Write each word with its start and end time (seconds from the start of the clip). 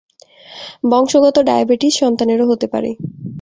বংশগত 0.91 1.37
ডায়াবেটিস 1.47 1.93
সন্তানেরও 2.01 2.45
হতে 2.51 2.67
পারে। 2.73 2.89